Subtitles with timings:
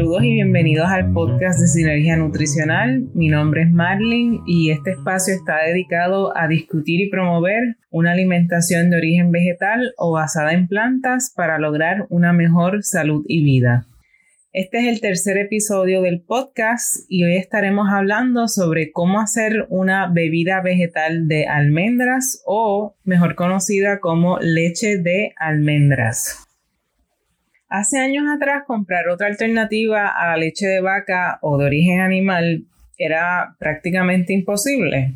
[0.00, 3.10] Saludos y bienvenidos al podcast de Sinergia Nutricional.
[3.12, 8.88] Mi nombre es Marlene y este espacio está dedicado a discutir y promover una alimentación
[8.88, 13.84] de origen vegetal o basada en plantas para lograr una mejor salud y vida.
[14.54, 20.10] Este es el tercer episodio del podcast y hoy estaremos hablando sobre cómo hacer una
[20.10, 26.49] bebida vegetal de almendras o mejor conocida como leche de almendras.
[27.70, 32.64] Hace años atrás comprar otra alternativa a la leche de vaca o de origen animal
[32.98, 35.14] era prácticamente imposible,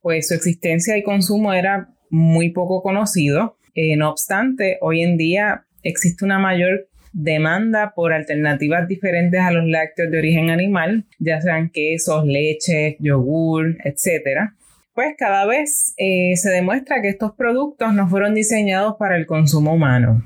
[0.00, 3.56] pues su existencia y consumo era muy poco conocido.
[3.74, 9.66] Eh, no obstante, hoy en día existe una mayor demanda por alternativas diferentes a los
[9.66, 14.52] lácteos de origen animal, ya sean quesos, leches, yogur, etc.
[14.94, 19.74] Pues cada vez eh, se demuestra que estos productos no fueron diseñados para el consumo
[19.74, 20.22] humano.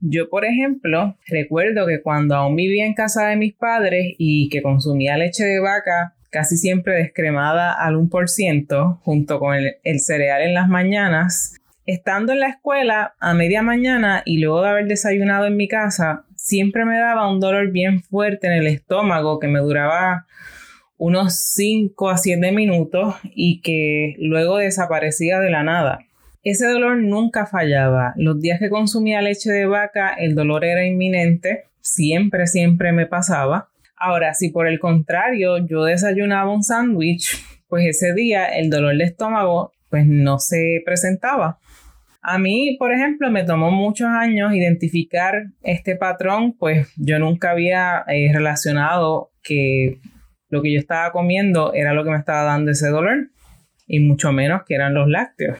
[0.00, 4.62] Yo, por ejemplo, recuerdo que cuando aún vivía en casa de mis padres y que
[4.62, 10.68] consumía leche de vaca casi siempre descremada al 1%, junto con el, cereal en las
[10.68, 11.56] mañanas,
[11.86, 16.24] estando en la escuela a media mañana y luego de haber desayunado en mi casa,
[16.36, 20.26] siempre me daba un dolor bien fuerte en el estómago que me duraba
[20.96, 26.06] unos 5 a 7 minutos y que luego desaparecía de la nada.
[26.42, 28.14] Ese dolor nunca fallaba.
[28.16, 31.64] Los días que consumía leche de vaca, el dolor era inminente.
[31.80, 33.68] Siempre, siempre me pasaba.
[33.94, 37.36] Ahora, si por el contrario yo desayunaba un sándwich,
[37.68, 41.58] pues ese día el dolor de estómago pues no se presentaba.
[42.22, 48.04] A mí, por ejemplo, me tomó muchos años identificar este patrón, pues yo nunca había
[48.08, 50.00] eh, relacionado que
[50.48, 53.30] lo que yo estaba comiendo era lo que me estaba dando ese dolor
[53.86, 55.58] y mucho menos que eran los lácteos.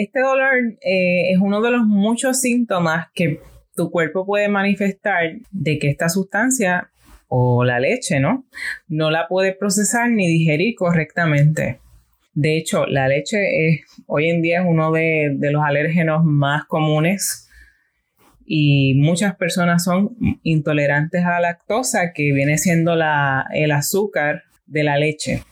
[0.00, 3.40] Este dolor eh, es uno de los muchos síntomas que
[3.74, 6.90] tu cuerpo puede manifestar de que esta sustancia
[7.26, 8.46] o la leche, ¿no?
[8.86, 11.80] No la puede procesar ni digerir correctamente.
[12.32, 17.48] De hecho, la leche es, hoy en día es uno de, los alérgenos más comunes
[18.46, 24.96] y muchas personas son intolerantes a la lactosa, que viene siendo el azúcar de la
[24.96, 25.42] leche.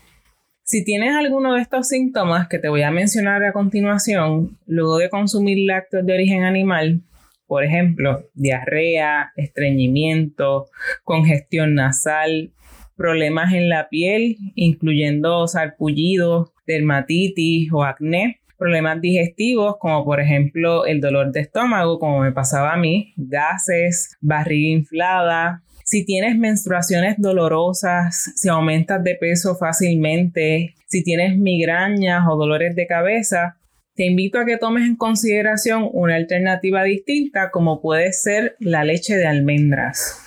[0.68, 5.08] Si tienes alguno de estos síntomas que te voy a mencionar a continuación, luego de
[5.08, 7.02] consumir lácteos de origen animal,
[7.46, 10.68] por ejemplo, diarrea, estreñimiento,
[11.04, 12.50] congestión nasal,
[12.96, 21.00] problemas en la piel, incluyendo sarpullidos, dermatitis o acné, problemas digestivos como por ejemplo el
[21.00, 28.32] dolor de estómago, como me pasaba a mí, gases, barriga inflada, si tienes menstruaciones dolorosas,
[28.34, 33.56] si aumentas de peso fácilmente, si tienes migrañas o dolores de cabeza,
[33.94, 39.16] te invito a que tomes en consideración una alternativa distinta como puede ser la leche
[39.16, 40.20] de almendras.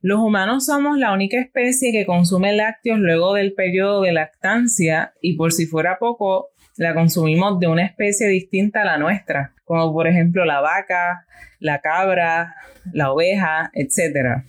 [0.00, 5.36] Los humanos somos la única especie que consume lácteos luego del periodo de lactancia y
[5.36, 10.08] por si fuera poco, la consumimos de una especie distinta a la nuestra, como por
[10.08, 11.24] ejemplo la vaca,
[11.60, 12.56] la cabra,
[12.92, 14.42] la oveja, etc.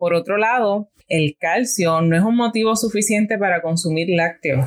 [0.00, 4.66] Por otro lado, el calcio no es un motivo suficiente para consumir lácteos.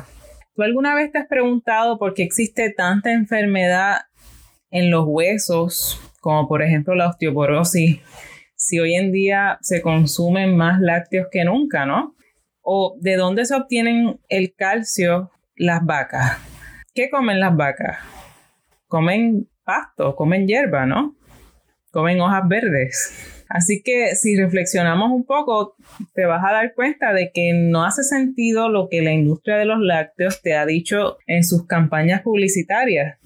[0.54, 4.02] ¿Tú alguna vez te has preguntado por qué existe tanta enfermedad
[4.70, 7.98] en los huesos, como por ejemplo la osteoporosis,
[8.54, 12.14] si hoy en día se consumen más lácteos que nunca, ¿no?
[12.60, 16.38] ¿O de dónde se obtienen el calcio las vacas?
[16.94, 17.98] ¿Qué comen las vacas?
[18.86, 21.16] Comen pasto, comen hierba, ¿no?
[21.90, 23.33] Comen hojas verdes.
[23.54, 25.76] Así que si reflexionamos un poco,
[26.12, 29.64] te vas a dar cuenta de que no hace sentido lo que la industria de
[29.64, 33.16] los lácteos te ha dicho en sus campañas publicitarias.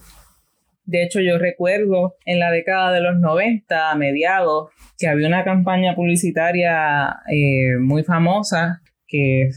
[0.84, 4.68] De hecho, yo recuerdo en la década de los 90, a mediados,
[4.98, 9.48] que había una campaña publicitaria eh, muy famosa que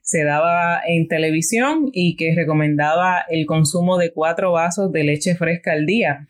[0.00, 5.72] se daba en televisión y que recomendaba el consumo de cuatro vasos de leche fresca
[5.72, 6.28] al día.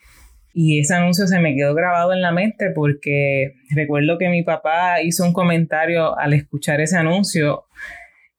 [0.61, 5.01] Y ese anuncio se me quedó grabado en la mente porque recuerdo que mi papá
[5.01, 7.67] hizo un comentario al escuchar ese anuncio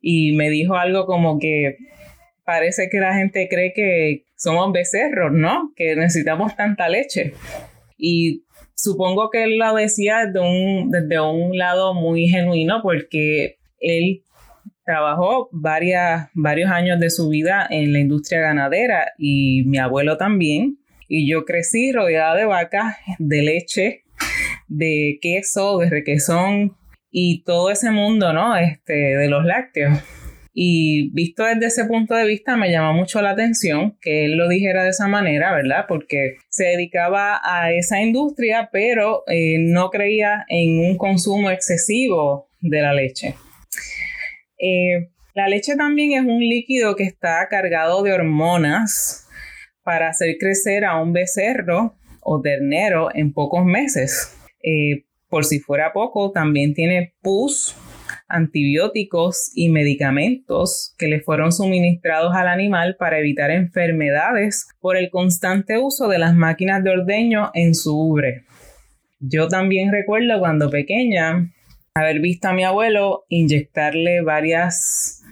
[0.01, 1.77] y me dijo algo como que
[2.43, 5.71] parece que la gente cree que somos becerros, ¿no?
[5.77, 7.35] Que necesitamos tanta leche.
[7.97, 8.43] Y
[8.75, 14.23] supongo que él lo decía desde un, desde un lado muy genuino porque él
[14.83, 20.79] trabajó varias, varios años de su vida en la industria ganadera y mi abuelo también.
[21.09, 24.03] Y yo crecí rodeada de vacas, de leche,
[24.67, 26.77] de queso, de requesón
[27.11, 28.55] y todo ese mundo, ¿no?
[28.55, 29.99] Este, de los lácteos.
[30.53, 34.47] Y visto desde ese punto de vista, me llamó mucho la atención que él lo
[34.47, 35.85] dijera de esa manera, ¿verdad?
[35.87, 42.81] Porque se dedicaba a esa industria, pero eh, no creía en un consumo excesivo de
[42.81, 43.33] la leche.
[44.59, 49.28] Eh, la leche también es un líquido que está cargado de hormonas
[49.89, 54.37] para hacer crecer a un becerro o ternero en pocos meses.
[54.61, 57.75] Eh, por si fuera poco, también tiene pus,
[58.27, 65.79] antibióticos y medicamentos que le fueron suministrados al animal para evitar enfermedades por el constante
[65.79, 68.43] uso de las máquinas de ordeño en su ubre.
[69.19, 71.51] Yo también recuerdo cuando pequeña
[71.95, 75.23] haber visto a mi abuelo inyectarle varias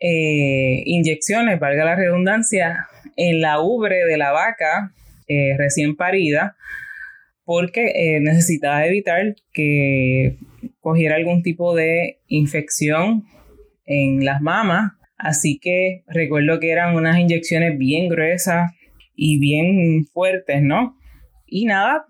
[0.00, 4.92] eh, inyecciones, valga la redundancia, en la ubre de la vaca
[5.28, 6.56] eh, recién parida
[7.44, 10.36] porque eh, necesitaba evitar que
[10.80, 13.24] cogiera algún tipo de infección
[13.86, 14.92] en las mamas.
[15.16, 18.72] Así que recuerdo que eran unas inyecciones bien gruesas
[19.14, 20.96] y bien fuertes, ¿no?
[21.46, 22.06] Y nada,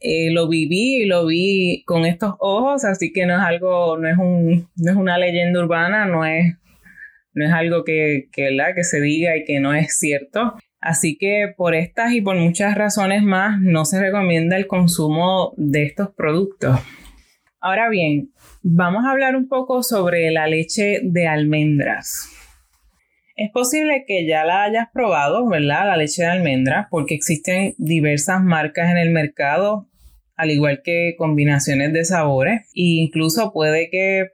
[0.00, 4.08] eh, lo viví y lo vi con estos ojos, así que no es algo, no
[4.08, 6.56] es, un, no es una leyenda urbana, no es,
[7.34, 10.54] no es algo que, que, que se diga y que no es cierto.
[10.80, 15.84] Así que por estas y por muchas razones más no se recomienda el consumo de
[15.84, 16.80] estos productos.
[17.60, 18.32] Ahora bien,
[18.62, 22.28] vamos a hablar un poco sobre la leche de almendras.
[23.36, 25.86] Es posible que ya la hayas probado, ¿verdad?
[25.86, 29.88] La leche de almendras, porque existen diversas marcas en el mercado,
[30.34, 34.32] al igual que combinaciones de sabores, e incluso puede que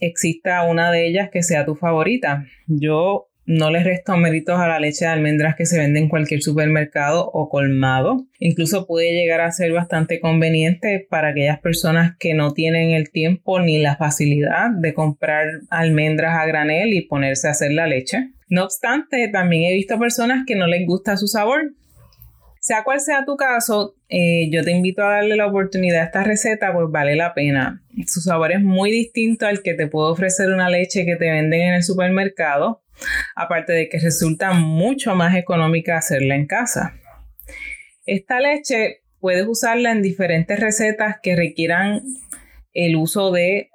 [0.00, 2.44] exista una de ellas que sea tu favorita.
[2.66, 6.42] Yo no les resto méritos a la leche de almendras que se vende en cualquier
[6.42, 8.26] supermercado o colmado.
[8.40, 13.60] Incluso puede llegar a ser bastante conveniente para aquellas personas que no tienen el tiempo
[13.60, 18.30] ni la facilidad de comprar almendras a granel y ponerse a hacer la leche.
[18.48, 21.72] No obstante, también he visto personas que no les gusta su sabor.
[22.66, 26.24] Sea cual sea tu caso, eh, yo te invito a darle la oportunidad a esta
[26.24, 27.84] receta, pues vale la pena.
[28.08, 31.60] Su sabor es muy distinto al que te puedo ofrecer una leche que te venden
[31.60, 32.82] en el supermercado
[33.36, 36.94] aparte de que resulta mucho más económica hacerla en casa.
[38.04, 42.02] Esta leche puedes usarla en diferentes recetas que requieran
[42.72, 43.70] el uso de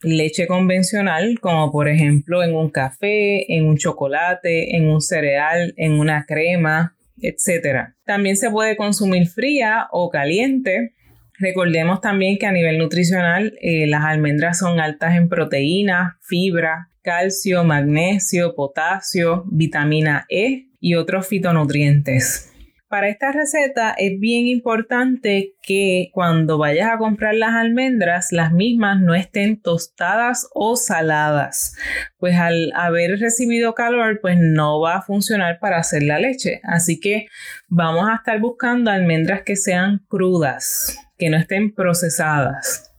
[0.00, 6.00] leche convencional, como por ejemplo en un café, en un chocolate, en un cereal, en
[6.00, 7.94] una crema, etc.
[8.04, 10.94] También se puede consumir fría o caliente.
[11.38, 17.64] Recordemos también que a nivel nutricional eh, las almendras son altas en proteínas, fibra, calcio,
[17.64, 22.52] magnesio, potasio, vitamina E y otros fitonutrientes.
[22.90, 29.00] Para esta receta es bien importante que cuando vayas a comprar las almendras, las mismas
[29.00, 31.76] no estén tostadas o saladas,
[32.18, 36.60] pues al haber recibido calor, pues no va a funcionar para hacer la leche.
[36.64, 37.28] Así que
[37.68, 42.90] vamos a estar buscando almendras que sean crudas, que no estén procesadas.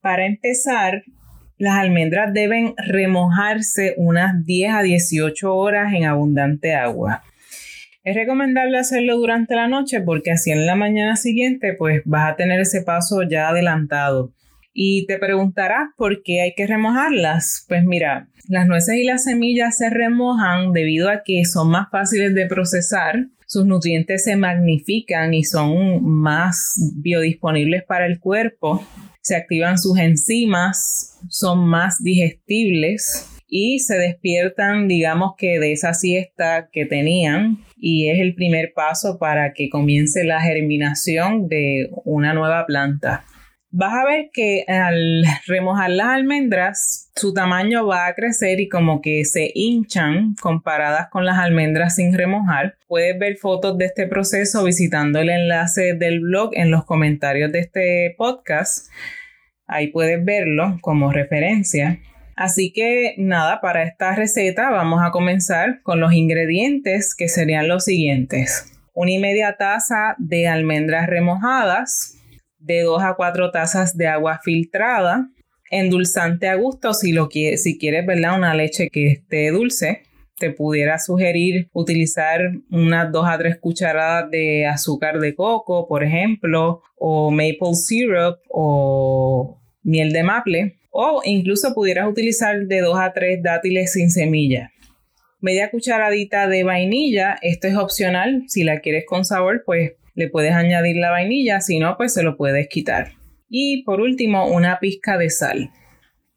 [0.00, 1.02] Para empezar,
[1.56, 7.24] las almendras deben remojarse unas 10 a 18 horas en abundante agua.
[8.08, 12.36] Es recomendable hacerlo durante la noche porque así en la mañana siguiente pues vas a
[12.36, 14.32] tener ese paso ya adelantado.
[14.72, 17.66] Y te preguntarás por qué hay que remojarlas.
[17.68, 22.34] Pues mira, las nueces y las semillas se remojan debido a que son más fáciles
[22.34, 28.86] de procesar, sus nutrientes se magnifican y son más biodisponibles para el cuerpo
[29.20, 36.68] se activan sus enzimas, son más digestibles y se despiertan, digamos que de esa siesta
[36.70, 42.66] que tenían y es el primer paso para que comience la germinación de una nueva
[42.66, 43.24] planta.
[43.70, 49.02] Vas a ver que al remojar las almendras, su tamaño va a crecer y como
[49.02, 52.76] que se hinchan comparadas con las almendras sin remojar.
[52.86, 57.58] Puedes ver fotos de este proceso visitando el enlace del blog en los comentarios de
[57.58, 58.90] este podcast.
[59.66, 62.00] Ahí puedes verlo como referencia.
[62.38, 67.82] Así que nada, para esta receta vamos a comenzar con los ingredientes que serían los
[67.82, 68.72] siguientes.
[68.94, 72.16] Una y media taza de almendras remojadas,
[72.60, 75.28] de 2 a 4 tazas de agua filtrada,
[75.68, 78.38] endulzante a gusto si, lo quieres, si quieres ¿verdad?
[78.38, 80.02] una leche que esté dulce.
[80.38, 86.82] Te pudiera sugerir utilizar unas 2 a 3 cucharadas de azúcar de coco, por ejemplo,
[86.94, 93.40] o maple syrup o miel de maple o incluso pudieras utilizar de 2 a 3
[93.40, 94.72] dátiles sin semilla.
[95.40, 100.54] Media cucharadita de vainilla, esto es opcional, si la quieres con sabor pues le puedes
[100.54, 103.12] añadir la vainilla, si no pues se lo puedes quitar.
[103.48, 105.70] Y por último una pizca de sal.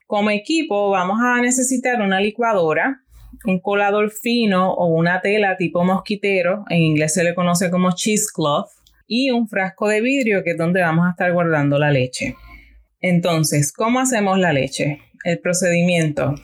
[0.06, 3.02] Como equipo vamos a necesitar una licuadora,
[3.46, 8.70] un colador fino o una tela tipo mosquitero, en inglés se le conoce como cheesecloth,
[9.08, 12.36] y un frasco de vidrio que es donde vamos a estar guardando la leche.
[13.02, 15.02] Entonces, ¿cómo hacemos la leche?
[15.24, 16.36] El procedimiento.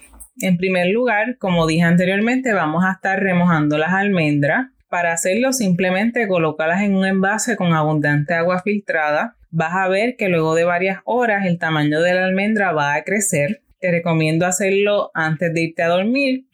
[0.41, 4.67] En primer lugar, como dije anteriormente, vamos a estar remojando las almendras.
[4.89, 9.35] Para hacerlo, simplemente colocarlas en un envase con abundante agua filtrada.
[9.51, 13.03] Vas a ver que luego de varias horas el tamaño de la almendra va a
[13.03, 13.61] crecer.
[13.79, 16.47] Te recomiendo hacerlo antes de irte a dormir,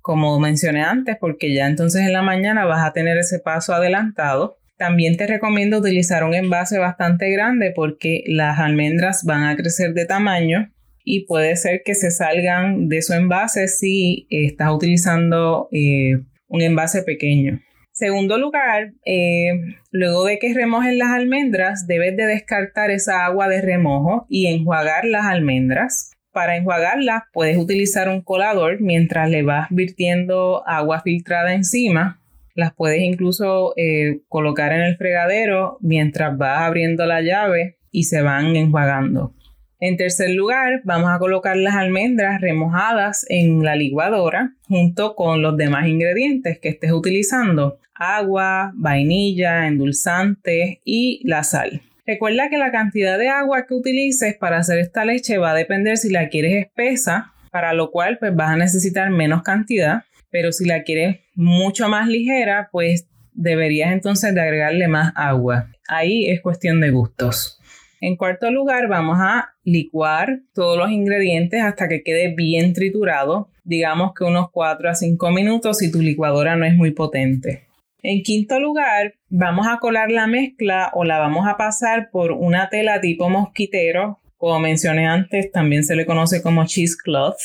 [0.00, 4.59] como mencioné antes, porque ya entonces en la mañana vas a tener ese paso adelantado.
[4.80, 10.06] También te recomiendo utilizar un envase bastante grande porque las almendras van a crecer de
[10.06, 10.72] tamaño
[11.04, 17.02] y puede ser que se salgan de su envase si estás utilizando eh, un envase
[17.02, 17.60] pequeño.
[17.92, 19.50] Segundo lugar, eh,
[19.90, 25.04] luego de que remojes las almendras, debes de descartar esa agua de remojo y enjuagar
[25.04, 26.12] las almendras.
[26.32, 32.19] Para enjuagarlas puedes utilizar un colador mientras le vas virtiendo agua filtrada encima.
[32.60, 38.20] Las puedes incluso eh, colocar en el fregadero mientras vas abriendo la llave y se
[38.20, 39.32] van enjuagando.
[39.78, 45.56] En tercer lugar, vamos a colocar las almendras remojadas en la licuadora junto con los
[45.56, 51.80] demás ingredientes que estés utilizando, agua, vainilla, endulzante y la sal.
[52.06, 55.96] Recuerda que la cantidad de agua que utilices para hacer esta leche va a depender
[55.96, 60.66] si la quieres espesa, para lo cual pues vas a necesitar menos cantidad, pero si
[60.66, 65.70] la quieres mucho más ligera, pues deberías entonces de agregarle más agua.
[65.88, 67.58] Ahí es cuestión de gustos.
[68.00, 74.12] En cuarto lugar, vamos a licuar todos los ingredientes hasta que quede bien triturado, digamos
[74.14, 77.66] que unos 4 a 5 minutos si tu licuadora no es muy potente.
[78.02, 82.70] En quinto lugar, vamos a colar la mezcla o la vamos a pasar por una
[82.70, 87.36] tela tipo mosquitero, como mencioné antes, también se le conoce como cheesecloth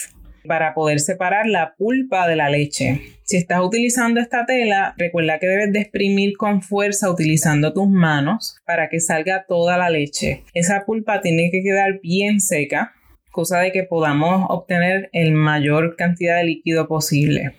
[0.46, 3.02] para poder separar la pulpa de la leche.
[3.24, 8.58] Si estás utilizando esta tela, recuerda que debes de exprimir con fuerza utilizando tus manos
[8.66, 10.44] para que salga toda la leche.
[10.54, 12.94] Esa pulpa tiene que quedar bien seca,
[13.32, 17.54] cosa de que podamos obtener el mayor cantidad de líquido posible.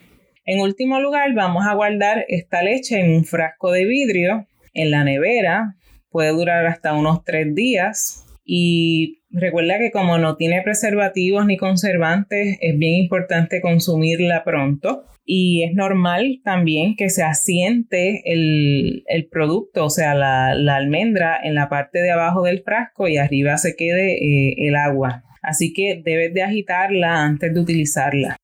[0.44, 5.02] En último lugar, vamos a guardar esta leche en un frasco de vidrio en la
[5.02, 5.74] nevera.
[6.10, 12.56] Puede durar hasta unos tres días y recuerda que como no tiene preservativos ni conservantes,
[12.60, 15.04] es bien importante consumirla pronto.
[15.28, 21.68] Y es normal también que se asiente el, producto, o sea, la, almendra en la
[21.68, 25.24] parte de abajo del frasco y arriba se quede eh, el agua.
[25.42, 28.36] Así que debes de agitarla antes de utilizarla.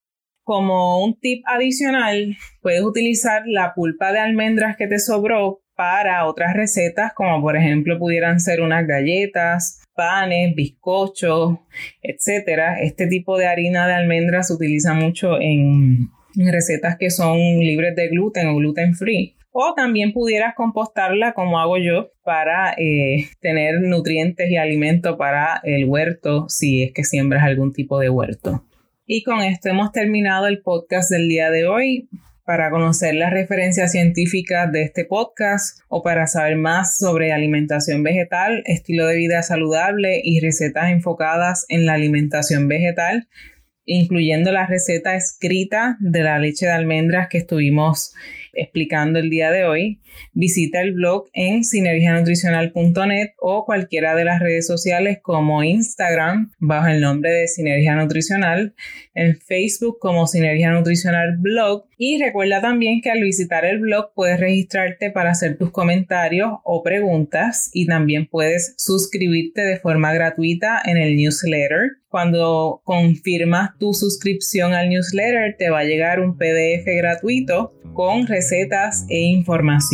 [0.43, 6.53] Como un tip adicional, puedes utilizar la pulpa de almendras que te sobró para otras
[6.53, 11.59] recetas, como por ejemplo pudieran ser unas galletas, panes, bizcochos,
[12.01, 12.79] etcétera.
[12.81, 18.07] Este tipo de harina de almendras se utiliza mucho en, recetas que son libres de
[18.09, 19.35] gluten o gluten free.
[19.51, 25.85] O también pudieras compostarla como hago yo para eh, tener nutrientes y alimento para el
[25.85, 28.65] huerto si es que siembras algún tipo de huerto.
[29.05, 32.09] Y con esto hemos terminado el podcast del día de hoy.
[32.45, 38.63] Para conocer las referencias científicas de este podcast o para saber más sobre alimentación vegetal,
[38.65, 43.29] estilo de vida saludable y recetas enfocadas en la alimentación vegetal,
[43.85, 48.13] incluyendo la receta escrita de la leche de almendras que estuvimos
[48.51, 50.01] explicando el día de hoy,
[50.33, 57.01] visita el blog en sinergianutricional.net o cualquiera de las redes sociales como Instagram bajo el
[57.01, 58.73] nombre de Sinergia Nutricional,
[59.13, 64.37] en Facebook como Sinergia Nutricional Blog y recuerda también que al visitar el blog puedes
[64.37, 70.97] registrarte para hacer tus comentarios o preguntas y también puedes suscribirte de forma gratuita en
[70.97, 71.91] el newsletter.
[72.09, 79.05] Cuando confirmas tu suscripción al newsletter te va a llegar un PDF gratuito con recetas
[79.07, 79.21] e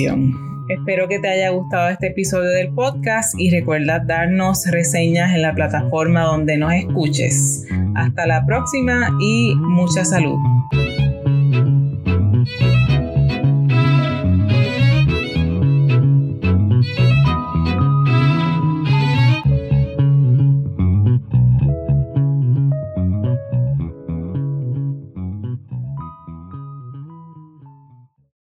[0.10, 0.50] información.
[0.70, 5.56] Espero que te haya gustado este episodio del podcast y recuerda darnos reseñas en la
[5.56, 7.66] plataforma donde nos escuches.
[7.96, 10.38] Hasta la próxima y mucha salud.